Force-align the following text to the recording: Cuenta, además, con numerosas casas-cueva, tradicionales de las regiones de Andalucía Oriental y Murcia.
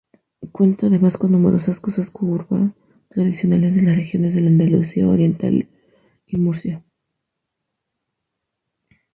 Cuenta, 0.51 0.87
además, 0.87 1.15
con 1.15 1.31
numerosas 1.31 1.79
casas-cueva, 1.79 2.47
tradicionales 3.07 3.75
de 3.75 3.83
las 3.83 3.95
regiones 3.95 4.33
de 4.33 4.47
Andalucía 4.47 5.07
Oriental 5.07 5.69
y 6.25 6.37
Murcia. 6.37 6.83